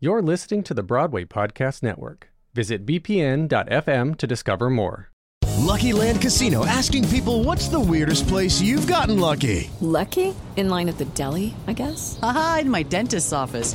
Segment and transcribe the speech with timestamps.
[0.00, 2.28] You're listening to the Broadway Podcast Network.
[2.54, 5.10] Visit bpn.fm to discover more.
[5.58, 9.68] Lucky Land Casino asking people what's the weirdest place you've gotten lucky?
[9.80, 10.36] Lucky?
[10.56, 12.16] In line at the deli, I guess?
[12.22, 13.74] Aha, in my dentist's office.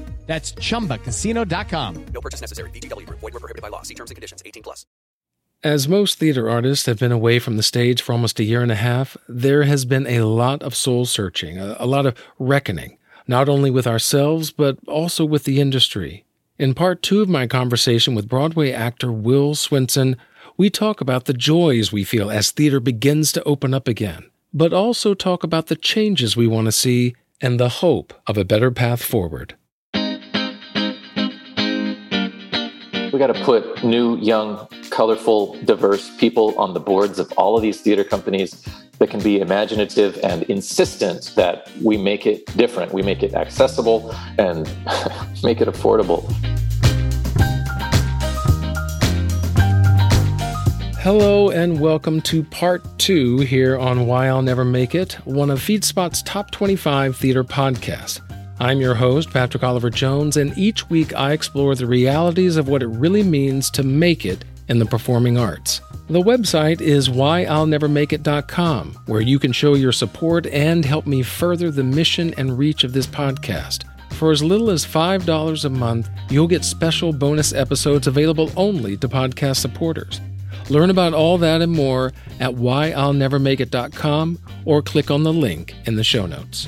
[0.31, 2.05] That's chumbacasino.com.
[2.13, 2.69] No purchase necessary.
[2.69, 3.19] VGW Group.
[3.19, 3.81] Void were prohibited by law.
[3.81, 4.41] See terms and conditions.
[4.45, 4.85] 18 plus.
[5.61, 8.71] As most theater artists have been away from the stage for almost a year and
[8.71, 12.97] a half, there has been a lot of soul searching, a, a lot of reckoning,
[13.27, 16.23] not only with ourselves, but also with the industry.
[16.57, 20.15] In part two of my conversation with Broadway actor Will Swenson,
[20.55, 24.71] we talk about the joys we feel as theater begins to open up again, but
[24.71, 28.71] also talk about the changes we want to see and the hope of a better
[28.71, 29.55] path forward.
[33.11, 37.61] We got to put new, young, colorful, diverse people on the boards of all of
[37.61, 38.65] these theater companies
[38.99, 44.15] that can be imaginative and insistent that we make it different, we make it accessible,
[44.37, 44.65] and
[45.43, 46.23] make it affordable.
[51.01, 55.59] Hello and welcome to part two here on Why I'll Never Make It, one of
[55.59, 58.21] FeedSpot's top 25 theater podcasts.
[58.61, 62.83] I'm your host, Patrick Oliver Jones, and each week I explore the realities of what
[62.83, 65.81] it really means to make it in the performing arts.
[66.11, 71.83] The website is whyillnevermakeit.com, where you can show your support and help me further the
[71.83, 73.85] mission and reach of this podcast.
[74.11, 79.09] For as little as $5 a month, you'll get special bonus episodes available only to
[79.09, 80.21] podcast supporters.
[80.69, 86.03] Learn about all that and more at whyillnevermakeit.com or click on the link in the
[86.03, 86.67] show notes.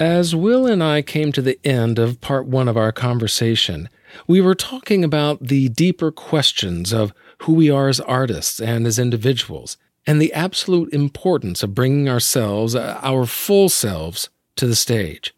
[0.00, 3.88] As Will and I came to the end of part one of our conversation,
[4.28, 9.00] we were talking about the deeper questions of who we are as artists and as
[9.00, 9.76] individuals,
[10.06, 15.34] and the absolute importance of bringing ourselves, uh, our full selves, to the stage.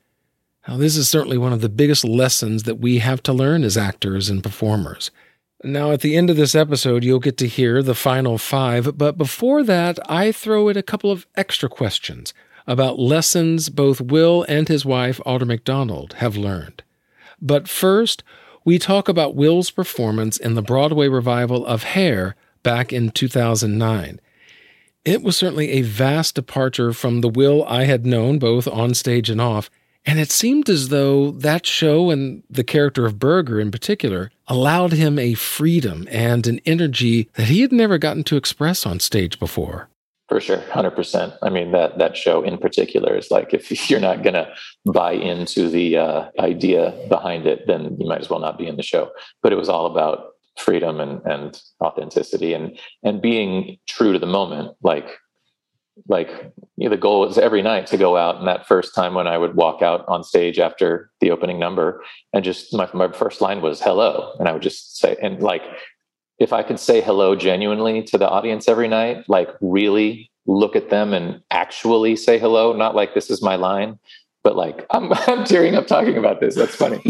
[0.68, 3.78] Now, this is certainly one of the biggest lessons that we have to learn as
[3.78, 5.10] actors and performers.
[5.64, 9.16] Now, at the end of this episode, you'll get to hear the final five, but
[9.16, 12.34] before that, I throw in a couple of extra questions
[12.70, 16.84] about lessons both Will and his wife, Audra McDonald, have learned.
[17.42, 18.22] But first,
[18.64, 24.20] we talk about Will's performance in the Broadway revival of Hair back in 2009.
[25.04, 29.30] It was certainly a vast departure from the Will I had known both on stage
[29.30, 29.68] and off,
[30.06, 34.92] and it seemed as though that show and the character of Berger in particular allowed
[34.92, 39.40] him a freedom and an energy that he had never gotten to express on stage
[39.40, 39.89] before.
[40.30, 41.34] For sure, hundred percent.
[41.42, 44.54] I mean that that show in particular is like if you're not to
[44.86, 48.76] buy into the uh, idea behind it, then you might as well not be in
[48.76, 49.10] the show.
[49.42, 50.26] But it was all about
[50.56, 54.76] freedom and and authenticity and and being true to the moment.
[54.84, 55.18] Like
[56.06, 56.30] like
[56.76, 58.36] you know, the goal was every night to go out.
[58.36, 62.04] And that first time when I would walk out on stage after the opening number,
[62.32, 65.62] and just my my first line was hello, and I would just say and like
[66.40, 70.88] if I could say hello genuinely to the audience every night, like really look at
[70.88, 73.98] them and actually say hello, not like this is my line,
[74.42, 76.54] but like I'm, I'm tearing up talking about this.
[76.54, 77.02] That's funny.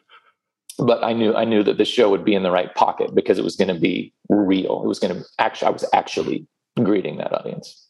[0.78, 3.38] but I knew I knew that the show would be in the right pocket because
[3.38, 4.82] it was going to be real.
[4.84, 6.46] It was going to actually I was actually
[6.82, 7.86] greeting that audience.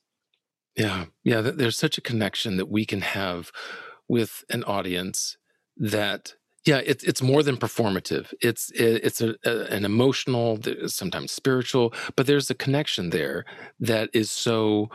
[0.76, 1.40] Yeah, yeah.
[1.40, 3.50] There's such a connection that we can have
[4.06, 5.36] with an audience
[5.76, 6.34] that
[6.68, 8.34] yeah, it's it's more than performative.
[8.42, 13.46] It's it's a, a, an emotional, sometimes spiritual, but there's a connection there
[13.80, 14.90] that is so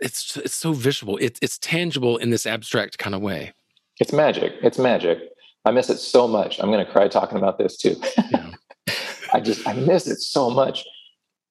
[0.00, 1.18] it's it's so visual.
[1.20, 3.54] It's it's tangible in this abstract kind of way.
[3.98, 4.52] It's magic.
[4.62, 5.18] It's magic.
[5.64, 6.60] I miss it so much.
[6.60, 7.96] I'm going to cry talking about this too.
[8.30, 8.52] Yeah.
[9.32, 10.84] I just I miss it so much.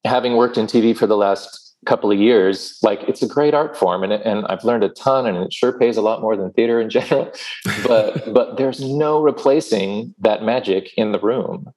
[0.05, 3.77] Having worked in TV for the last couple of years, like it's a great art
[3.77, 6.51] form and, and I've learned a ton and it sure pays a lot more than
[6.53, 7.31] theater in general.
[7.85, 11.71] But but there's no replacing that magic in the room.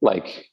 [0.00, 0.50] Like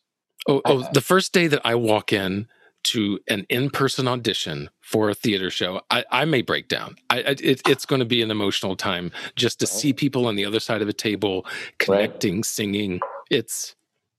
[0.47, 2.47] oh, oh I, the first day that I walk in
[2.85, 6.97] to an in-person audition for a theater show, I, I may break down.
[7.09, 9.69] I, I it, it's going to be an emotional time just to right.
[9.69, 11.45] see people on the other side of a table
[11.77, 12.45] connecting, right.
[12.45, 12.99] singing.
[13.29, 13.75] It's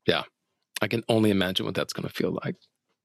[0.06, 0.22] yeah,
[0.80, 2.56] I can only imagine what that's going to feel like.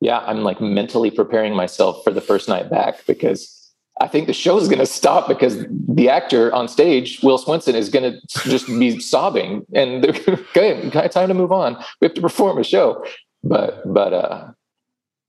[0.02, 3.56] Yeah, I'm like mentally preparing myself for the first night back because
[4.02, 7.76] I think the show is going to stop because the actor on stage, Will Swenson,
[7.76, 11.76] is going to just be sobbing, and they're okay, time to move on.
[12.00, 13.06] We have to perform a show,
[13.44, 14.48] but but uh,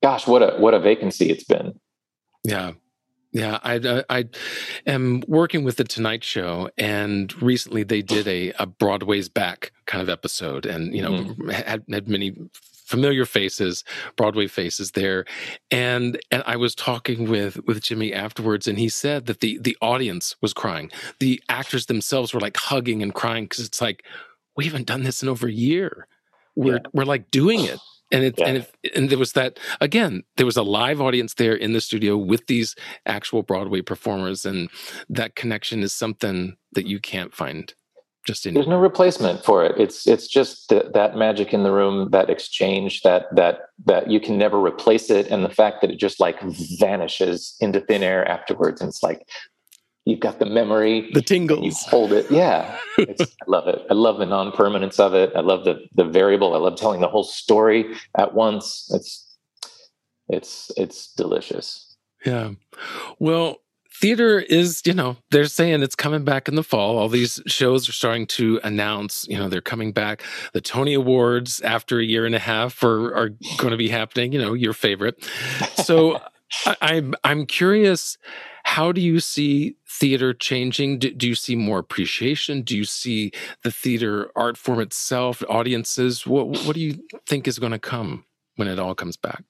[0.02, 1.80] gosh, what a what a vacancy it's been.
[2.44, 2.72] Yeah,
[3.32, 4.26] yeah, I, uh, I
[4.86, 10.02] am working with the Tonight Show, and recently they did a, a Broadway's Back kind
[10.02, 11.48] of episode, and you know mm-hmm.
[11.48, 12.36] had, had many
[12.90, 13.84] familiar faces,
[14.16, 15.24] Broadway faces there.
[15.70, 19.76] And and I was talking with with Jimmy afterwards, and he said that the the
[19.80, 20.90] audience was crying.
[21.20, 24.04] The actors themselves were like hugging and crying because it's like
[24.56, 26.08] we haven't done this in over a year.
[26.56, 26.90] We're yeah.
[26.92, 27.78] we're like doing it.
[28.12, 28.46] And it, yeah.
[28.48, 30.24] and it, and there was that again.
[30.36, 32.74] There was a live audience there in the studio with these
[33.06, 34.68] actual Broadway performers, and
[35.08, 37.72] that connection is something that you can't find
[38.26, 39.72] just in there's no replacement for it.
[39.78, 44.20] It's it's just the, that magic in the room that exchange that that that you
[44.20, 46.40] can never replace it and the fact that it just like
[46.78, 49.26] vanishes into thin air afterwards and it's like
[50.04, 52.30] you've got the memory the tingles you hold it.
[52.30, 52.76] Yeah.
[52.98, 53.82] I love it.
[53.90, 55.32] I love the non-permanence of it.
[55.34, 56.54] I love the the variable.
[56.54, 58.90] I love telling the whole story at once.
[58.92, 59.36] It's
[60.28, 61.96] it's it's delicious.
[62.24, 62.50] Yeah.
[63.18, 63.62] Well
[64.00, 66.98] theater is, you know, they're saying it's coming back in the fall.
[66.98, 70.22] All these shows are starting to announce, you know, they're coming back.
[70.54, 74.32] The Tony Awards after a year and a half are, are going to be happening,
[74.32, 75.22] you know, your favorite.
[75.76, 76.18] So
[76.66, 78.16] I, I'm, I'm curious,
[78.64, 80.98] how do you see theater changing?
[80.98, 82.62] Do, do, you see more appreciation?
[82.62, 83.32] Do you see
[83.62, 86.26] the theater art form itself, audiences?
[86.26, 88.24] What, what do you think is going to come
[88.56, 89.44] when it all comes back?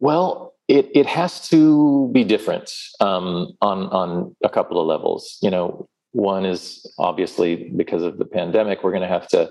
[0.00, 5.38] Well, it it has to be different um, on on a couple of levels.
[5.42, 9.50] You know, one is obviously because of the pandemic, we're going to have to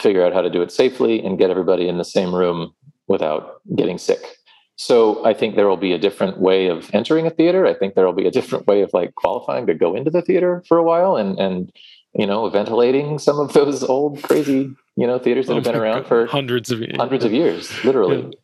[0.00, 2.74] figure out how to do it safely and get everybody in the same room
[3.06, 4.38] without getting sick.
[4.76, 7.64] So I think there will be a different way of entering a theater.
[7.64, 10.22] I think there will be a different way of like qualifying to go into the
[10.22, 11.72] theater for a while and and
[12.12, 15.76] you know ventilating some of those old crazy you know theaters that oh have been
[15.76, 16.08] around God.
[16.08, 16.96] for hundreds of years.
[16.96, 18.22] hundreds of years, literally.
[18.22, 18.38] Yeah.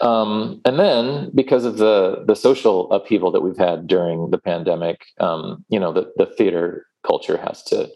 [0.00, 5.06] Um, and then because of the the social upheaval that we've had during the pandemic,
[5.20, 7.90] um, you know, the, the theater culture has to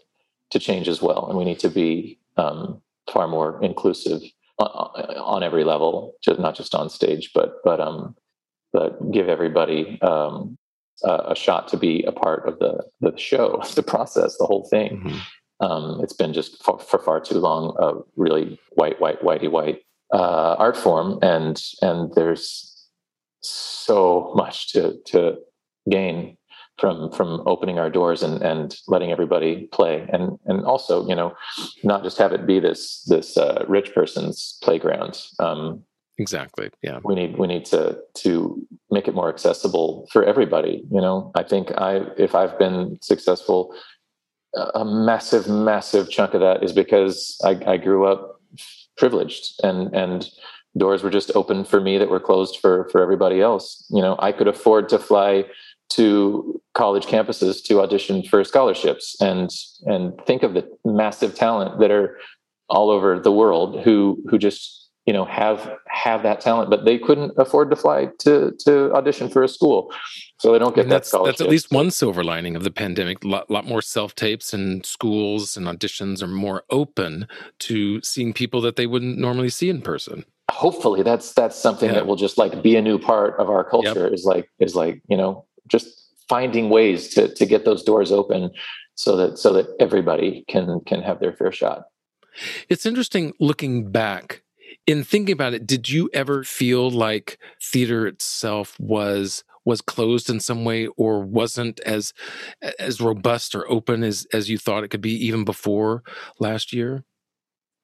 [0.51, 2.81] to change as well, and we need to be um,
[3.11, 4.21] far more inclusive
[4.57, 8.15] on, on, every level, just not just on stage, but but um,
[8.71, 10.57] but give everybody um,
[11.03, 14.67] a, a, shot to be a part of the the show, the process, the whole
[14.69, 15.01] thing.
[15.03, 15.19] Mm-hmm.
[15.61, 19.81] Um, it's been just for, for, far too long a really white, white, whitey, white
[20.13, 22.87] uh, art form, and and there's
[23.41, 25.37] so much to to
[25.89, 26.37] gain
[26.77, 30.07] from from opening our doors and and letting everybody play.
[30.11, 31.33] And and also you know
[31.83, 35.21] not just have it be this this uh, rich person's playground.
[35.39, 35.83] Um,
[36.19, 36.99] exactly yeah.
[37.03, 41.31] we need we need to to make it more accessible for everybody you know?
[41.33, 43.73] I think i if i've been successful
[44.75, 48.41] a massive massive chunk of that is because i, I grew up
[48.99, 50.29] privileged and and
[50.77, 53.85] doors were just open for me that were closed for for everybody else.
[53.89, 55.45] You know i could afford to fly
[55.89, 59.49] to college campuses to audition for scholarships and
[59.85, 62.17] and think of the massive talent that are
[62.69, 66.99] all over the world who who just you know have have that talent but they
[66.99, 69.91] couldn't afford to fly to to audition for a school.
[70.37, 72.69] So they don't get and that's, that that's at least one silver lining of the
[72.69, 73.23] pandemic.
[73.23, 77.27] A lot, lot more self-tapes and schools and auditions are more open
[77.69, 80.25] to seeing people that they wouldn't normally see in person.
[80.51, 81.95] Hopefully that's that's something yeah.
[81.95, 84.13] that will just like be a new part of our culture yep.
[84.13, 85.87] is like is like you know just
[86.29, 88.51] finding ways to to get those doors open
[88.93, 91.85] so that so that everybody can can have their fair shot.
[92.69, 94.43] It's interesting looking back
[94.89, 100.39] in thinking about it, did you ever feel like theater itself was was closed in
[100.39, 102.11] some way or wasn't as
[102.79, 106.01] as robust or open as as you thought it could be even before
[106.39, 107.03] last year?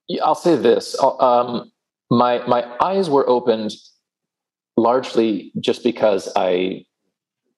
[0.08, 1.72] Yeah, I'll say this: uh, um,
[2.10, 3.74] my my eyes were opened
[4.76, 6.86] largely just because I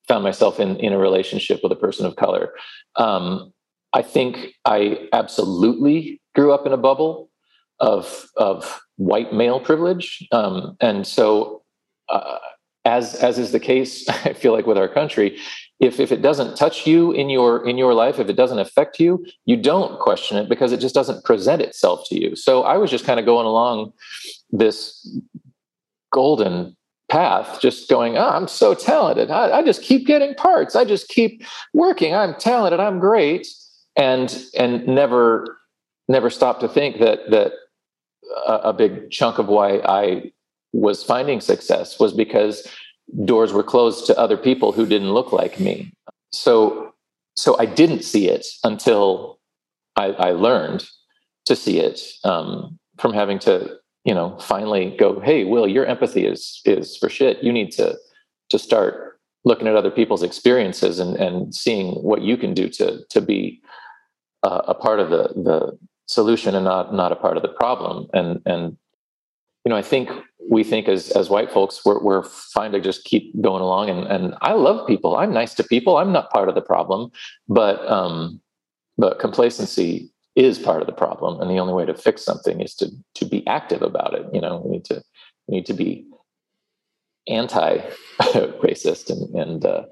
[0.10, 2.50] found myself in in a relationship with a person of color.
[2.98, 3.54] Um,
[3.94, 7.27] I think I absolutely grew up in a bubble
[7.80, 11.64] of of white male privilege, um, and so
[12.10, 12.38] uh,
[12.86, 15.40] as as is the case, I feel like with our country,
[15.80, 19.00] if if it doesn't touch you in your in your life, if it doesn't affect
[19.00, 22.36] you, you don't question it because it just doesn't present itself to you.
[22.36, 23.94] So I was just kind of going along
[24.52, 25.08] this
[26.12, 26.76] golden
[27.10, 29.32] path, just going, oh, I'm so talented.
[29.32, 30.76] I, I just keep getting parts.
[30.76, 31.44] I just keep
[31.74, 32.14] working.
[32.14, 32.80] I'm talented.
[32.80, 33.48] I'm great.
[33.96, 35.58] And, and never,
[36.08, 37.54] never stop to think that, that
[38.48, 40.32] a, a big chunk of why I
[40.74, 42.68] was finding success was because
[43.26, 45.92] doors were closed to other people who didn't look like me.
[46.32, 46.94] So,
[47.36, 49.40] so I didn't see it until
[49.96, 50.88] I, I learned
[51.46, 56.26] to see it um, from having to you know finally go hey will your empathy
[56.26, 57.98] is is for shit you need to
[58.50, 63.04] to start looking at other people's experiences and and seeing what you can do to
[63.10, 63.62] to be
[64.44, 65.78] uh, a part of the the
[66.08, 68.08] solution and not not a part of the problem.
[68.14, 68.78] And and
[69.66, 70.10] you know i think
[70.50, 73.90] we think as as white folks we're, we're fine to just keep going along.
[73.90, 75.16] And and i love people.
[75.18, 75.98] I'm nice to people.
[75.98, 77.12] I'm not part of the problem.
[77.48, 78.42] But um
[78.98, 81.42] but complacency is part of the problem.
[81.42, 84.26] And the only way to fix something is to to be active about it.
[84.34, 85.04] You know we need to
[85.48, 86.08] we need to be
[87.28, 87.80] anti
[88.64, 89.84] racist and and uh,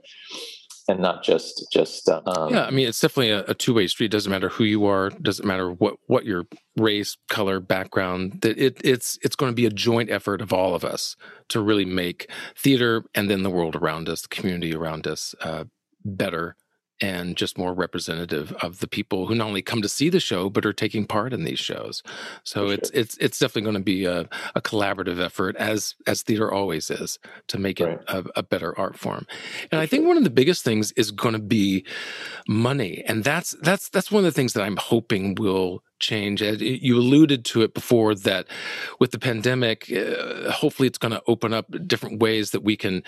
[0.87, 4.07] and not just just uh, um, yeah i mean it's definitely a, a, two-way street
[4.07, 6.45] It doesn't matter who you are doesn't matter what what your
[6.77, 10.75] race color background that it it's it's going to be a joint effort of all
[10.75, 11.15] of us
[11.49, 15.65] to really make theater and then the world around us the community around us uh,
[16.03, 16.55] better
[17.01, 20.49] and just more representative of the people who not only come to see the show
[20.49, 22.01] but are taking part in these shows.
[22.43, 22.73] So sure.
[22.73, 26.89] it's it's it's definitely going to be a, a, collaborative effort, as as theater always
[26.89, 27.99] is, to make it right.
[28.07, 29.27] a, a, better art form.
[29.63, 30.07] And For I think sure.
[30.07, 31.85] one of the biggest things is going to be
[32.47, 36.41] money, and that's that's that's one of the things that I'm hoping will change.
[36.41, 38.47] You alluded to it before that
[38.99, 43.03] with the pandemic, uh, hopefully it's going to open up different ways that we can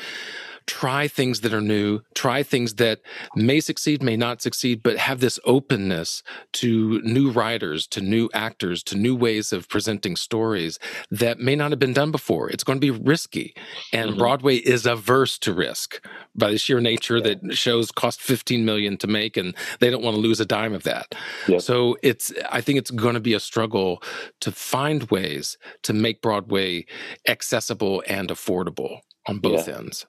[0.68, 3.00] try things that are new, try things that
[3.36, 8.84] may succeed, may not succeed, but have this openness to new writers, to new actors,
[8.84, 10.78] to new ways of presenting stories
[11.10, 12.50] that may not have been done before.
[12.50, 13.56] It's going to be risky.
[13.94, 14.20] And mm-hmm.
[14.20, 16.06] Broadway is averse to risk
[16.38, 17.36] by the sheer nature yeah.
[17.42, 20.74] that shows cost 15 million to make and they don't want to lose a dime
[20.74, 21.16] of that.
[21.48, 21.62] Yep.
[21.62, 24.02] So it's I think it's going to be a struggle
[24.42, 26.86] to find ways to make Broadway
[27.28, 29.78] accessible and affordable on both yeah.
[29.78, 30.06] ends.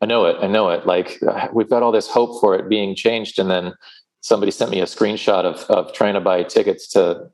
[0.00, 0.36] I know it.
[0.40, 0.86] I know it.
[0.86, 1.20] Like
[1.52, 3.74] we've got all this hope for it being changed, and then
[4.20, 7.28] somebody sent me a screenshot of of trying to buy tickets to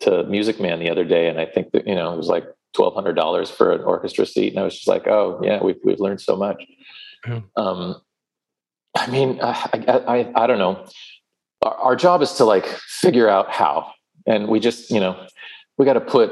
[0.00, 2.44] to Music Man the other day, and I think that you know it was like
[2.74, 5.78] twelve hundred dollars for an orchestra seat, and I was just like, oh yeah, we've
[5.84, 6.62] we've learned so much.
[7.56, 8.00] Um,
[8.96, 10.86] I mean, I, I I don't know.
[11.62, 13.92] Our, our job is to like figure out how,
[14.26, 15.26] and we just you know
[15.76, 16.30] we got to put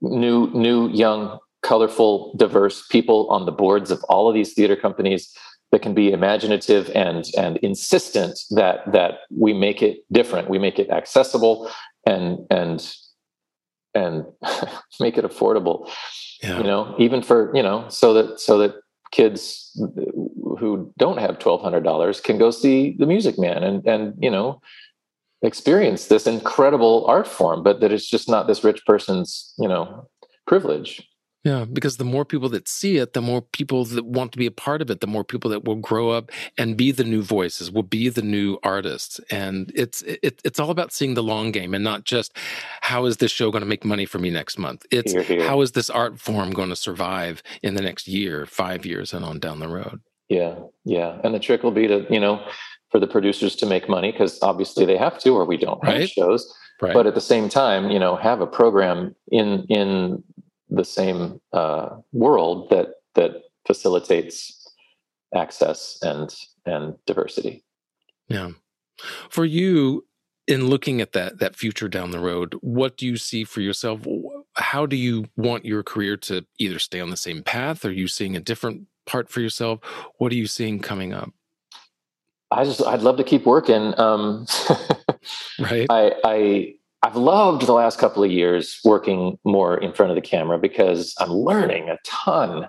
[0.00, 5.34] new new young colorful, diverse people on the boards of all of these theater companies
[5.72, 10.78] that can be imaginative and and insistent that that we make it different, we make
[10.78, 11.70] it accessible,
[12.06, 12.94] and and
[13.94, 14.24] and
[15.00, 15.90] make it affordable.
[16.42, 16.58] Yeah.
[16.58, 18.74] You know, even for you know, so that so that
[19.12, 19.70] kids
[20.58, 24.30] who don't have twelve hundred dollars can go see the Music Man and and you
[24.30, 24.60] know
[25.42, 30.08] experience this incredible art form, but that it's just not this rich person's you know
[30.46, 31.06] privilege.
[31.46, 34.46] Yeah, because the more people that see it, the more people that want to be
[34.46, 37.22] a part of it, the more people that will grow up and be the new
[37.22, 39.20] voices, will be the new artists.
[39.30, 42.36] And it's it, it's all about seeing the long game and not just
[42.80, 44.84] how is this show going to make money for me next month.
[44.90, 45.46] It's here, here.
[45.46, 49.24] how is this art form going to survive in the next year, five years, and
[49.24, 50.00] on down the road.
[50.28, 52.44] Yeah, yeah, and the trick will be to you know
[52.90, 56.00] for the producers to make money because obviously they have to, or we don't right?
[56.00, 56.52] have shows.
[56.82, 56.92] Right.
[56.92, 60.24] But at the same time, you know, have a program in in
[60.68, 64.74] the same uh, world that that facilitates
[65.34, 67.64] access and and diversity.
[68.28, 68.50] Yeah.
[69.28, 70.06] For you,
[70.46, 74.00] in looking at that that future down the road, what do you see for yourself?
[74.54, 77.84] How do you want your career to either stay on the same path?
[77.84, 79.80] Are you seeing a different part for yourself?
[80.18, 81.30] What are you seeing coming up?
[82.50, 83.98] I just I'd love to keep working.
[83.98, 84.46] Um,
[85.58, 85.86] right.
[85.90, 90.22] I I I've loved the last couple of years working more in front of the
[90.22, 92.68] camera because I'm learning a ton.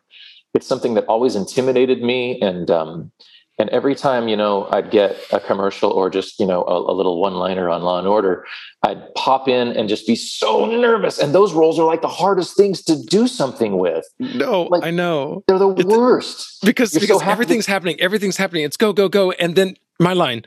[0.54, 3.12] It's something that always intimidated me, and um,
[3.60, 6.94] and every time you know I'd get a commercial or just you know a, a
[6.94, 8.46] little one-liner on Law and Order,
[8.84, 11.20] I'd pop in and just be so nervous.
[11.20, 14.06] And those roles are like the hardest things to do something with.
[14.20, 18.38] No, like, I know they're the it's, worst because You're because so everything's happening, everything's
[18.38, 18.64] happening.
[18.64, 20.44] It's go go go, and then my line.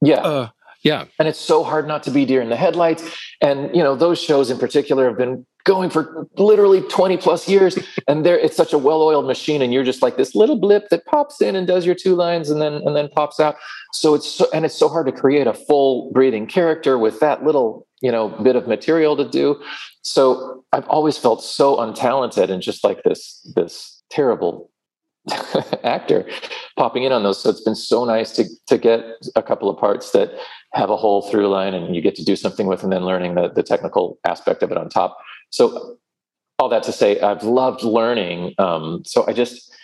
[0.00, 0.16] Yeah.
[0.16, 0.48] Uh,
[0.82, 1.04] yeah.
[1.18, 3.16] And it's so hard not to be deer in the headlights.
[3.40, 7.78] And, you know, those shows in particular have been going for literally 20 plus years.
[8.08, 9.62] and there it's such a well-oiled machine.
[9.62, 12.50] And you're just like this little blip that pops in and does your two lines
[12.50, 13.56] and then and then pops out.
[13.92, 17.44] So it's so and it's so hard to create a full breathing character with that
[17.44, 19.60] little, you know, bit of material to do.
[20.02, 24.71] so I've always felt so untalented and just like this this terrible
[25.84, 26.28] actor
[26.76, 27.40] popping in on those.
[27.40, 29.04] So it's been so nice to to get
[29.36, 30.32] a couple of parts that
[30.72, 33.34] have a whole through line and you get to do something with and then learning
[33.34, 35.18] the, the technical aspect of it on top.
[35.50, 35.98] So
[36.58, 38.54] all that to say, I've loved learning.
[38.58, 39.74] Um, so I just,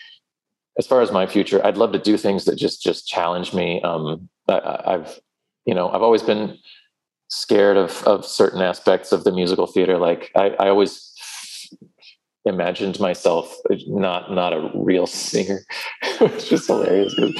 [0.78, 3.82] as far as my future, I'd love to do things that just just challenge me.
[3.82, 5.20] Um, I, I've,
[5.66, 6.56] you know, I've always been
[7.28, 9.98] scared of of certain aspects of the musical theater.
[9.98, 11.12] Like I, I always
[12.44, 15.60] imagined myself uh, not not a real singer.
[16.02, 17.34] it's just hilarious because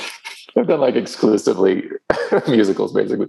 [0.56, 1.84] I've done like exclusively
[2.48, 3.28] musicals basically.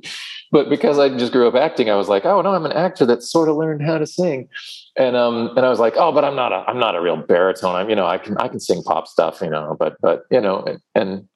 [0.52, 3.06] But because I just grew up acting, I was like, oh no, I'm an actor
[3.06, 4.50] that sort of learned how to sing.
[4.98, 7.18] And um and I was like, oh, but I'm not a I'm not a real
[7.18, 7.76] baritone.
[7.76, 10.42] I'm, you know, I can I can sing pop stuff, you know, but but you
[10.42, 11.28] know, and, and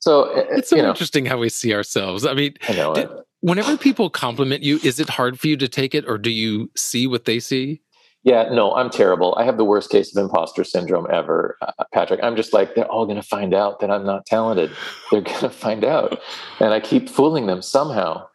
[0.00, 2.26] so eh, eh, it's so know, interesting how we see ourselves.
[2.26, 3.08] I mean, I know did-
[3.40, 6.70] whenever people compliment you, is it hard for you to take it or do you
[6.76, 7.82] see what they see?
[8.24, 9.34] Yeah, no, I'm terrible.
[9.38, 12.20] I have the worst case of imposter syndrome ever, uh, Patrick.
[12.22, 14.70] I'm just like, they're all going to find out that I'm not talented.
[15.10, 16.18] They're going to find out.
[16.58, 18.26] And I keep fooling them somehow.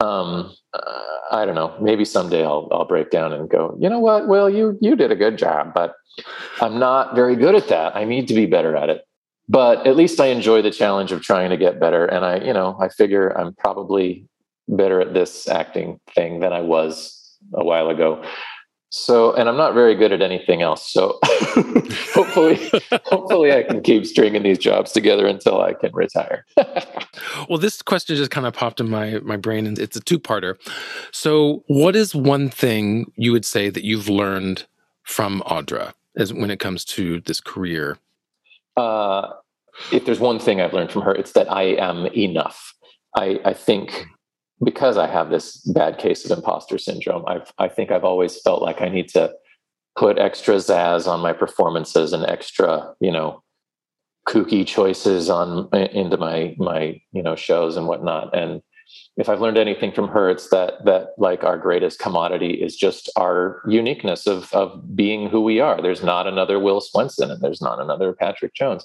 [0.00, 1.76] Um, uh, I don't know.
[1.80, 4.26] Maybe someday I'll, I'll break down and go, you know what?
[4.26, 5.94] Well, you, you did a good job, but
[6.60, 7.96] I'm not very good at that.
[7.96, 9.02] I need to be better at it.
[9.48, 12.04] But at least I enjoy the challenge of trying to get better.
[12.04, 14.26] And I, you know, I figure I'm probably
[14.66, 18.22] better at this acting thing than I was a while ago.
[18.90, 20.90] So, and I'm not very good at anything else.
[20.90, 21.18] So,
[22.14, 22.70] hopefully,
[23.04, 26.44] hopefully, I can keep stringing these jobs together until I can retire.
[27.48, 30.20] Well, this question just kind of popped in my my brain, and it's a two
[30.20, 30.54] parter.
[31.10, 34.66] So, what is one thing you would say that you've learned
[35.02, 37.98] from Audra as when it comes to this career?
[38.78, 39.32] uh,
[39.92, 42.74] if there's one thing I've learned from her, it's that I am enough.
[43.16, 44.06] I, I think
[44.62, 48.62] because I have this bad case of imposter syndrome, I've, I think I've always felt
[48.62, 49.32] like I need to
[49.96, 53.42] put extra zazz on my performances and extra, you know,
[54.28, 58.36] kooky choices on into my my you know shows and whatnot.
[58.36, 58.62] And
[59.16, 63.10] if I've learned anything from her, it's that that like our greatest commodity is just
[63.16, 65.80] our uniqueness of of being who we are.
[65.80, 68.84] There's not another Will Swenson and there's not another Patrick Jones.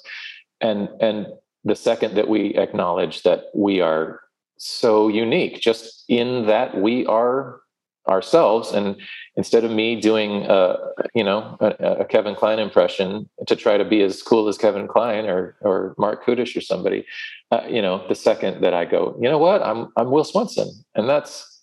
[0.60, 1.26] And and
[1.64, 4.20] the second that we acknowledge that we are
[4.56, 7.60] so unique, just in that we are
[8.08, 8.96] ourselves, and
[9.36, 10.76] instead of me doing a
[11.14, 14.86] you know a, a Kevin Kline impression to try to be as cool as Kevin
[14.86, 17.06] Kline or or Marc Kudisch or somebody,
[17.50, 20.70] uh, you know, the second that I go, you know what, I'm I'm Will Swenson,
[20.94, 21.62] and that's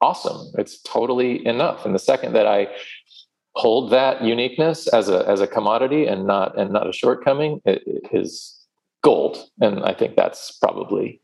[0.00, 0.52] awesome.
[0.58, 1.84] It's totally enough.
[1.84, 2.68] And the second that I
[3.54, 7.82] hold that uniqueness as a as a commodity and not and not a shortcoming, it,
[7.86, 8.58] it is
[9.02, 9.38] gold.
[9.60, 11.20] And I think that's probably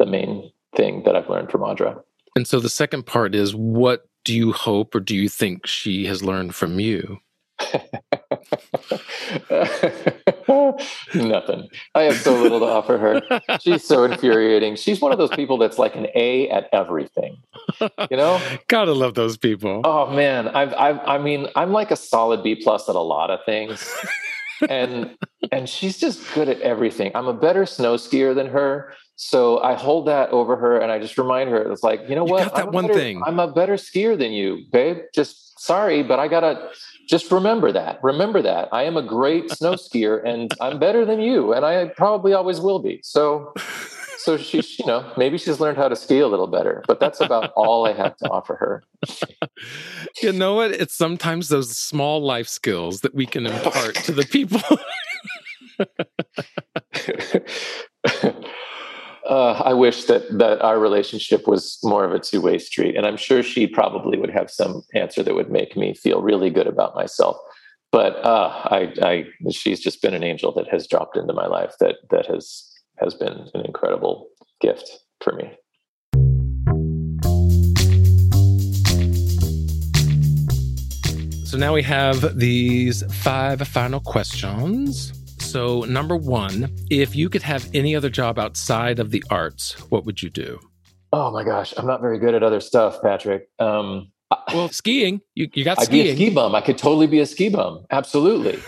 [0.00, 2.02] the main thing that I've learned from Audra.
[2.34, 6.06] And so, the second part is, what do you hope or do you think she
[6.06, 7.18] has learned from you?
[11.14, 11.68] Nothing.
[11.94, 13.20] I have so little to offer her.
[13.60, 14.76] She's so infuriating.
[14.76, 17.36] She's one of those people that's like an A at everything.
[17.80, 18.40] You know?
[18.68, 19.82] Gotta love those people.
[19.84, 23.30] Oh man, I've, I've I mean, I'm like a solid B plus at a lot
[23.30, 23.86] of things,
[24.68, 25.16] and
[25.52, 27.12] and she's just good at everything.
[27.14, 30.98] I'm a better snow skier than her, so I hold that over her, and I
[30.98, 32.44] just remind her, it's like, you know You what?
[32.44, 33.22] got that I'm one better- thing.
[33.26, 34.98] I'm a better skier than you, babe.
[35.14, 36.70] Just sorry, but I gotta
[37.08, 37.98] just remember that.
[38.02, 41.86] Remember that I am a great snow skier, and I'm better than you, and I
[41.88, 43.00] probably always will be.
[43.02, 43.52] So.
[44.22, 47.22] So she's, you know, maybe she's learned how to ski a little better, but that's
[47.22, 48.82] about all I have to offer her.
[50.22, 50.72] You know what?
[50.72, 54.60] It's sometimes those small life skills that we can impart to the people.
[59.26, 63.06] uh, I wish that that our relationship was more of a two way street, and
[63.06, 66.66] I'm sure she probably would have some answer that would make me feel really good
[66.66, 67.36] about myself.
[67.92, 71.74] But uh, I, I, she's just been an angel that has dropped into my life
[71.80, 72.69] that that has
[73.00, 74.28] has been an incredible
[74.60, 75.56] gift for me.
[81.50, 85.12] so now we have these five final questions.
[85.40, 90.04] So, number one, if you could have any other job outside of the arts, what
[90.04, 90.60] would you do?
[91.12, 93.48] Oh my gosh, I'm not very good at other stuff, Patrick.
[93.58, 94.12] Um,
[94.54, 95.22] Well, skiing.
[95.34, 96.54] You, you got I'd be a ski bum.
[96.54, 97.84] I could totally be a ski bum.
[97.90, 98.60] Absolutely.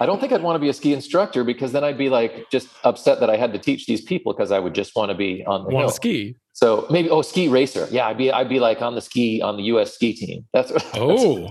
[0.00, 2.50] I don't think I'd want to be a ski instructor because then I'd be like
[2.50, 5.16] just upset that I had to teach these people because I would just want to
[5.16, 5.90] be on the Want hill.
[5.90, 6.36] ski?
[6.52, 7.88] So maybe oh ski racer.
[7.90, 10.46] Yeah, I'd be I'd be like on the ski on the US ski team.
[10.52, 11.48] That's Oh,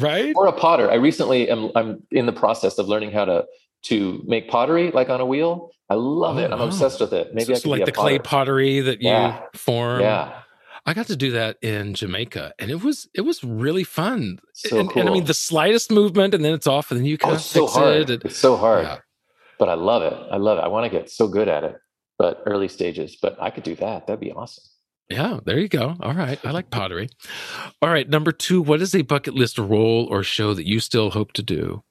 [0.00, 0.32] right?
[0.36, 0.90] or a potter.
[0.90, 3.44] I recently am I'm in the process of learning how to
[3.84, 5.70] to make pottery like on a wheel.
[5.90, 6.50] I love Oh, it.
[6.52, 6.66] I'm wow.
[6.66, 7.34] obsessed with it.
[7.34, 9.40] Maybe so, I so like be a the clay pottery that you Yeah.
[9.54, 10.00] form.
[10.00, 10.41] Yeah.
[10.84, 14.38] I got to do that in Jamaica, and it was it was really fun.
[14.54, 17.16] So and, and I mean, the slightest movement, and then it's off, and then you
[17.22, 17.96] Oh, kind it's of so fix hard.
[17.96, 18.10] it.
[18.10, 18.98] and- It's so hard, Yeah.
[19.58, 20.14] but I love it.
[20.30, 20.62] I love it.
[20.62, 21.76] I want to get so good at it,
[22.18, 23.16] but early stages.
[23.22, 24.06] But I could do that.
[24.06, 24.64] That'd be awesome.
[25.08, 25.96] Yeah, there you go.
[26.00, 26.38] All right.
[26.44, 27.10] I like pottery.
[27.82, 28.08] All right.
[28.08, 31.42] Number two, what is a bucket list role or show that you still hope to
[31.42, 31.82] do?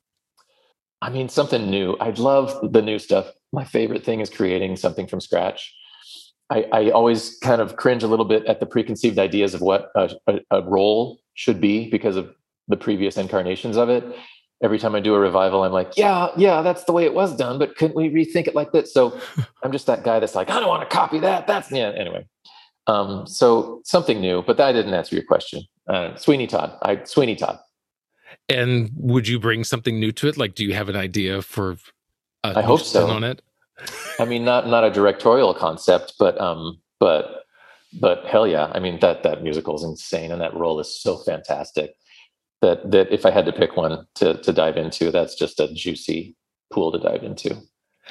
[1.04, 1.96] I mean, something new.
[2.00, 3.32] I love the new stuff.
[3.54, 5.74] My favorite thing is creating something from scratch.
[6.52, 9.90] I, I always kind of cringe a little bit at the preconceived ideas of what
[9.96, 12.36] a, a, a role should be because of
[12.68, 14.04] the previous incarnations of it.
[14.62, 17.36] Every time I do a revival, I'm like, yeah, yeah, that's the way it was
[17.36, 18.94] done, but couldn't we rethink it like this?
[18.94, 19.20] So
[19.64, 21.48] I'm just that guy that's like, I don't want to copy that.
[21.48, 21.94] That's yeah.
[21.96, 22.28] Anyway,
[22.86, 25.64] um, so something new, but that didn't answer your question.
[25.88, 27.60] Uh, Sweeney Todd, I Sweeney Todd.
[28.50, 30.38] And would you bring something new to it?
[30.38, 31.78] Like, do you have an idea for
[32.44, 33.08] a I hope so.
[33.08, 33.42] on it?
[34.20, 37.46] I mean, not not a directorial concept, but um, but
[38.00, 38.72] but hell yeah!
[38.74, 41.96] I mean that that musical is insane, and that role is so fantastic
[42.62, 45.74] that that if I had to pick one to to dive into, that's just a
[45.74, 46.36] juicy
[46.72, 47.58] pool to dive into.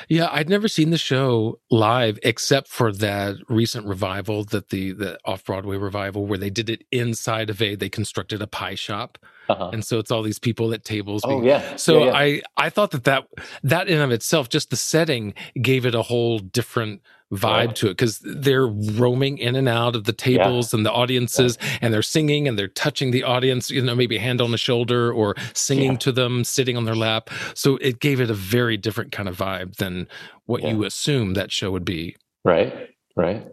[0.08, 5.18] Yeah, I'd never seen the show live except for that recent revival that the the
[5.24, 9.18] off Broadway revival where they did it inside of a they constructed a pie shop,
[9.50, 9.70] Uh-huh.
[9.72, 11.22] and so it's all these people at tables.
[11.24, 11.76] Oh yeah.
[11.76, 12.12] So Yeah, yeah.
[12.16, 13.26] I I thought that that
[13.62, 17.76] that in of itself, just the setting gave it a whole different vibe Right.
[17.76, 21.94] to it because they're roaming in and out of the tables and the audiences, and
[21.94, 25.12] they're singing and they're touching the audience, you know, maybe a hand on the shoulder
[25.12, 25.98] or singing Yeah.
[25.98, 27.30] to them, sitting on their lap.
[27.54, 30.08] So it gave it a very different kind of vibe than
[30.46, 30.70] what Yeah.
[30.72, 32.16] you assume that show would be.
[32.44, 32.72] right,
[33.16, 33.46] right.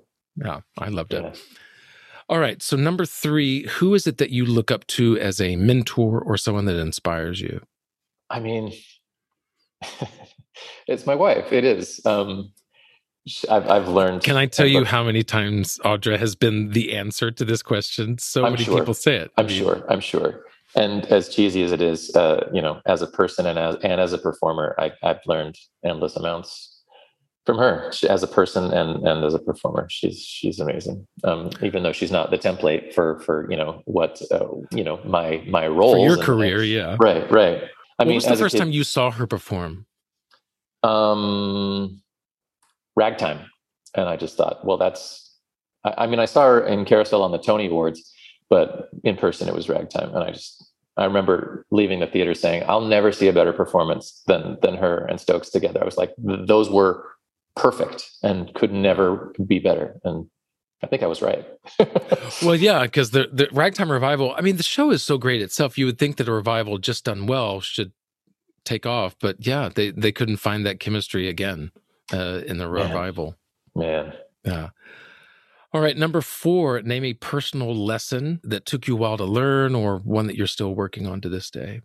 [0.43, 1.25] Yeah, I loved it.
[2.29, 2.61] All right.
[2.61, 6.37] So number three, who is it that you look up to as a mentor or
[6.37, 7.61] someone that inspires you?
[8.29, 8.73] I mean,
[10.87, 11.53] it's my wife.
[11.53, 12.05] It is.
[12.05, 12.51] Um,
[13.49, 14.23] I've I've learned.
[14.23, 17.45] Can I tell I've you learned- how many times Audra has been the answer to
[17.45, 18.17] this question?
[18.17, 18.79] So I'm many sure.
[18.79, 19.31] people say it.
[19.37, 19.85] I'm sure.
[19.89, 20.43] I'm sure.
[20.75, 24.01] And as cheesy as it is, uh, you know, as a person and as and
[24.01, 26.76] as a performer, I, I've learned endless amounts
[27.47, 29.87] from her She, as a person and and as a performer.
[29.89, 31.07] She's she's amazing.
[31.23, 34.99] Um, even though she's not the template for for you know what uh, you know
[35.05, 36.97] my my role For your career, yeah.
[36.99, 37.31] Right.
[37.31, 37.63] Right.
[37.97, 39.85] I When mean, was the first kid- time you saw her perform?
[40.83, 42.01] um,
[42.95, 43.39] ragtime,
[43.95, 45.33] and I just thought, well, that's.
[45.83, 48.13] I, I mean, I saw her in Carousel on the Tony Awards,
[48.49, 50.63] but in person it was ragtime, and I just.
[50.99, 55.05] I remember leaving the theater saying, "I'll never see a better performance than than her
[55.05, 57.05] and Stokes together." I was like, "Those were
[57.57, 60.27] perfect and could never be better." And
[60.83, 61.45] I think I was right.
[62.43, 64.35] Well, yeah, because the the Ragtime revival.
[64.37, 65.77] I mean, the show is so great itself.
[65.77, 67.93] You would think that a revival just done well should
[68.65, 71.71] take off, but yeah, they they couldn't find that chemistry again
[72.13, 73.35] uh, in the revival.
[73.75, 74.69] Man, Yeah.
[75.73, 76.81] All right, number four.
[76.81, 80.47] Name a personal lesson that took you a while to learn, or one that you're
[80.47, 81.81] still working on to this day.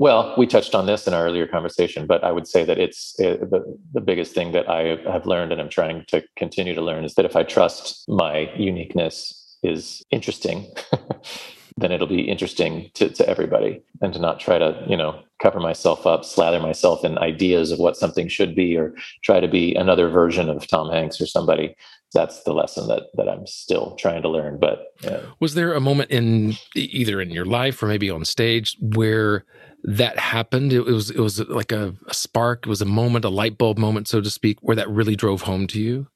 [0.00, 3.14] Well, we touched on this in our earlier conversation, but I would say that it's
[3.20, 6.80] uh, the, the biggest thing that I have learned and I'm trying to continue to
[6.80, 10.68] learn is that if I trust my uniqueness is interesting,
[11.80, 15.60] then it'll be interesting to, to everybody and to not try to, you know, cover
[15.60, 19.74] myself up, slather myself in ideas of what something should be or try to be
[19.74, 21.74] another version of Tom Hanks or somebody.
[22.12, 24.58] That's the lesson that, that I'm still trying to learn.
[24.58, 28.76] But uh, Was there a moment in either in your life or maybe on stage
[28.80, 29.44] where
[29.84, 30.72] that happened?
[30.72, 32.66] It, it was it was like a, a spark.
[32.66, 35.42] It was a moment, a light bulb moment, so to speak, where that really drove
[35.42, 36.08] home to you.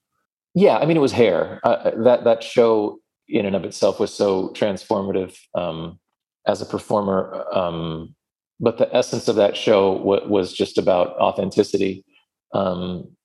[0.53, 1.61] Yeah, I mean, it was hair.
[1.63, 5.99] Uh, that that show in and of itself was so transformative um,
[6.47, 7.45] as a performer.
[7.53, 8.15] Um,
[8.59, 12.05] but the essence of that show w- was just about authenticity.
[12.53, 13.15] Um,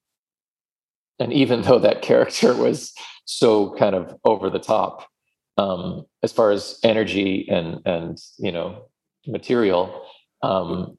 [1.18, 2.92] and even though that character was
[3.24, 5.06] so kind of over the top,
[5.58, 8.88] um, as far as energy and and you know
[9.26, 10.06] material,
[10.42, 10.96] um,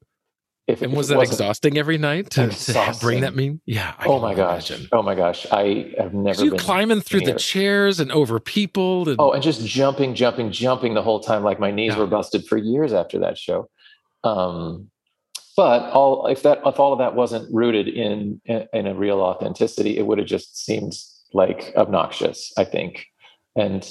[0.67, 3.61] if, And was it that exhausting every night to, to bring that meme?
[3.65, 3.93] Yeah.
[3.97, 4.69] I oh my gosh!
[4.69, 4.89] imagine.
[4.91, 5.45] Oh my gosh!
[5.51, 9.09] I have never you climbing through the chairs and over people.
[9.09, 11.43] And, Oh, and just jumping, jumping, jumping the whole time.
[11.43, 11.99] Like my knees Yeah.
[11.99, 13.69] were busted for years after that show.
[14.23, 14.91] Um,
[15.57, 19.97] but all if that if all of that wasn't rooted in in a real authenticity,
[19.97, 20.93] it would have just seemed
[21.33, 22.53] like obnoxious.
[22.57, 23.07] I think,
[23.55, 23.87] and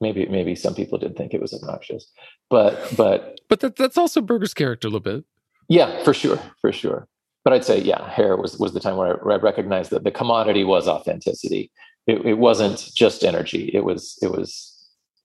[0.00, 2.10] maybe maybe some people did think it was obnoxious,
[2.50, 5.24] but but but that, that's also berger's character a little bit.
[5.68, 7.06] Yeah, for sure, for sure.
[7.44, 10.04] But I'd say, yeah, hair was was the time where I, where I recognized that
[10.04, 11.70] the commodity was authenticity.
[12.06, 13.70] It, it wasn't just energy.
[13.72, 14.74] It was it was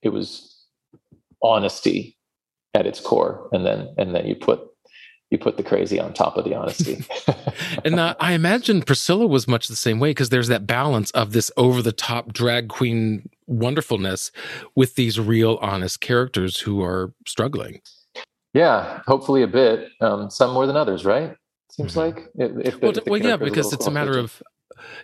[0.02, 0.56] it was
[1.42, 2.18] honesty
[2.74, 4.62] at its core, and then and then you put
[5.34, 7.04] you put the crazy on top of the honesty.
[7.86, 11.34] And uh, I imagine Priscilla was much the same way because there's that balance of
[11.34, 14.32] this over the top drag queen wonderfulness
[14.76, 17.82] with these real, honest characters who are struggling.
[18.54, 19.89] Yeah, hopefully a bit.
[20.00, 21.36] Um, some more than others, right?
[21.72, 21.98] Seems Mhm.
[21.98, 22.30] like.
[22.36, 24.42] If, if the, well, the well yeah, because it's a matter of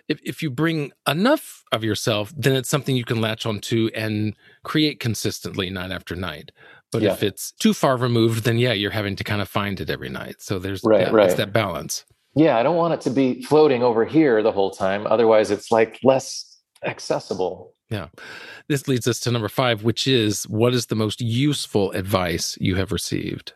[0.08, 4.34] if, if you bring enough of yourself, then it's something you can latch onto and
[4.62, 6.52] create consistently night after night.
[6.92, 9.90] But if it's too far removed, then yeah, you're having to kind of find it
[9.90, 10.42] every night.
[10.42, 11.36] So there's Right, yeah, right.
[11.36, 12.04] that balance.
[12.34, 15.06] Yeah, I don't want it to be floating over here the whole time.
[15.06, 17.74] Otherwise, it's like less accessible.
[18.68, 22.76] This leads us to number five, which is what is the most useful advice you
[22.76, 23.52] have received?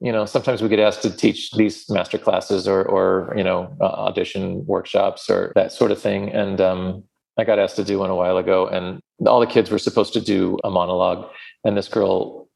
[0.00, 3.74] you know sometimes we get asked to teach these master classes or or you know
[3.80, 6.28] uh, audition workshops or that sort of thing.
[6.30, 7.04] And um,
[7.38, 10.12] i got asked to do one a while ago and all the kids were supposed
[10.14, 11.30] to do a monologue.
[11.64, 12.48] And this girl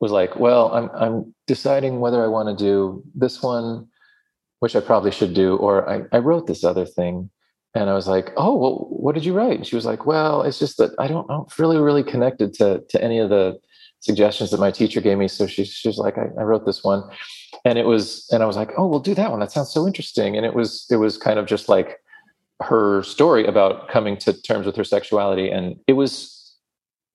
[0.00, 3.86] was like well i'm i'm deciding whether i want to do this one
[4.60, 7.30] which i probably should do or i, I wrote this other thing
[7.74, 10.42] and i was like oh well what did you write and she was like well
[10.42, 13.60] it's just that i don't, I don't really really connected to to any of the
[14.00, 15.28] suggestions that my teacher gave me.
[15.28, 17.04] So she, she was like, I, I wrote this one
[17.64, 19.40] and it was, and I was like, oh, we'll do that one.
[19.40, 20.36] That sounds so interesting.
[20.36, 21.98] And it was, it was kind of just like
[22.62, 25.50] her story about coming to terms with her sexuality.
[25.50, 26.56] And it was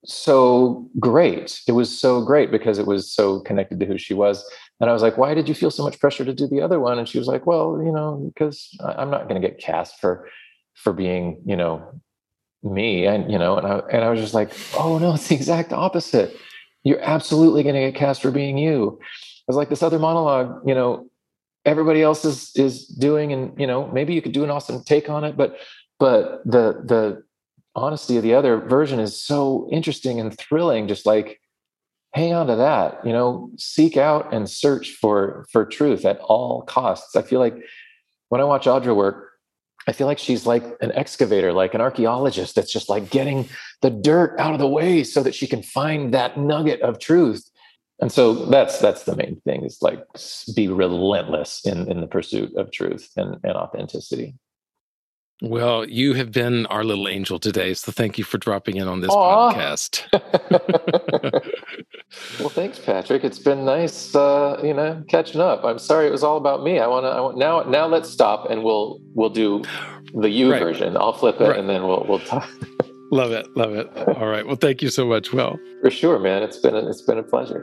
[0.05, 1.59] so great.
[1.67, 4.47] It was so great because it was so connected to who she was.
[4.79, 6.79] And I was like, why did you feel so much pressure to do the other
[6.79, 6.99] one?
[6.99, 10.29] And she was like, well, you know, because I'm not going to get cast for,
[10.75, 12.01] for being, you know,
[12.63, 15.35] me and, you know, and I, and I was just like, oh no, it's the
[15.35, 16.35] exact opposite
[16.85, 18.97] you're absolutely going to get cast for being you.
[19.01, 21.09] I was like this other monologue, you know,
[21.65, 25.09] everybody else is is doing, and you know, maybe you could do an awesome take
[25.09, 25.57] on it, but
[25.99, 27.23] but the the
[27.75, 30.87] honesty of the other version is so interesting and thrilling.
[30.87, 31.41] Just like
[32.13, 36.61] hang on to that, you know, seek out and search for for truth at all
[36.61, 37.15] costs.
[37.15, 37.57] I feel like
[38.29, 39.31] when I watch Audra work,
[39.87, 43.47] I feel like she's like an excavator, like an archaeologist that's just like getting
[43.81, 47.49] the dirt out of the way so that she can find that nugget of truth.
[47.99, 50.03] And so that's that's the main thing is like
[50.55, 54.35] be relentless in in the pursuit of truth and, and authenticity.
[55.41, 57.73] Well, you have been our little angel today.
[57.73, 59.53] So thank you for dropping in on this Aw.
[59.53, 60.03] podcast.
[62.39, 63.23] well, thanks, Patrick.
[63.23, 65.63] It's been nice, uh, you know, catching up.
[65.65, 66.79] I'm sorry it was all about me.
[66.79, 67.09] I want to.
[67.09, 67.61] I want now.
[67.63, 69.61] Now let's stop and we'll we'll do
[70.13, 70.61] the you Right.
[70.61, 70.95] version.
[70.95, 71.59] I'll flip it Right.
[71.59, 72.49] and then we'll we'll talk.
[73.11, 73.45] Love it.
[73.55, 73.87] Love it.
[74.17, 74.45] All right.
[74.47, 75.59] Well, thank you so much, Will.
[75.81, 76.43] For sure, man.
[76.43, 77.61] It's been a, it's been a pleasure.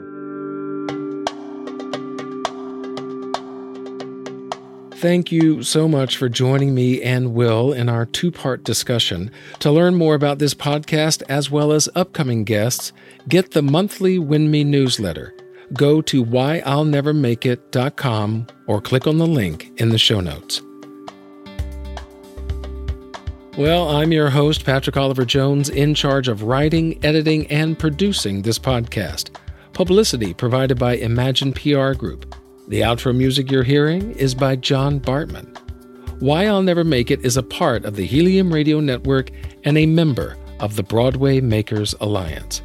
[5.03, 9.31] Thank you so much for joining me and Will in our two part discussion.
[9.59, 12.93] To learn more about this podcast as well as upcoming guests,
[13.27, 15.35] get the monthly WINMI newsletter.
[15.73, 20.61] Go to whyillnevermakeit.com or click on the link in the show notes.
[23.57, 28.57] Well, I'm your host, Patrick Oliver Jones, in charge of writing, editing, and producing this
[28.57, 29.35] podcast.
[29.73, 32.33] Publicity provided by Imagine PR Group.
[32.69, 35.57] The outro music you're hearing is by John Bartman.
[36.21, 39.31] Why I'll Never Make It is a part of the Helium Radio Network
[39.65, 42.61] and a member of the Broadway Makers Alliance.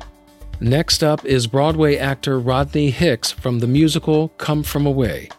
[0.61, 5.31] Next up is Broadway actor Rodney Hicks from the musical Come From Away.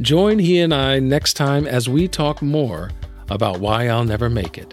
[0.00, 2.90] Join he and I next time as we talk more
[3.28, 4.72] about why I'll never make it.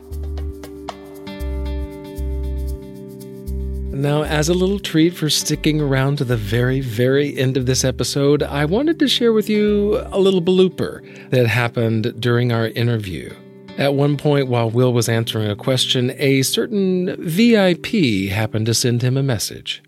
[3.96, 7.86] Now, as a little treat for sticking around to the very, very end of this
[7.86, 13.34] episode, I wanted to share with you a little blooper that happened during our interview.
[13.78, 19.02] At one point, while Will was answering a question, a certain VIP happened to send
[19.02, 19.82] him a message.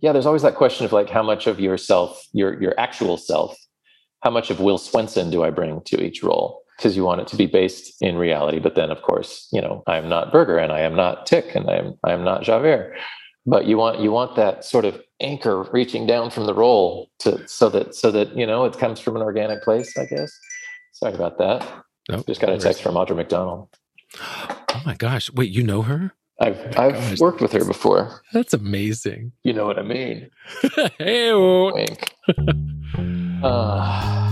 [0.00, 3.56] Yeah, there's always that question of like how much of yourself, your your actual self,
[4.24, 6.61] how much of Will Swenson do I bring to each role?
[6.82, 8.58] Because you want it to be based in reality.
[8.58, 11.54] But then, of course, you know, I am not Berger, and I am not Tick,
[11.54, 12.96] and I am I am not Javert.
[13.46, 17.46] But you want you want that sort of anchor reaching down from the role to
[17.46, 19.96] so that so that you know it comes from an organic place.
[19.96, 20.36] I guess.
[20.92, 21.84] Sorry about that.
[22.10, 23.68] Nope, Just got a text from Audra McDonald.
[24.20, 26.14] Oh my gosh, wait, you know her?
[26.40, 27.20] I've I've gosh.
[27.20, 28.22] worked with her before.
[28.32, 29.32] That's amazing.
[29.44, 30.30] You know what I mean.
[30.98, 32.14] hey, Wink.
[33.44, 34.31] Ah.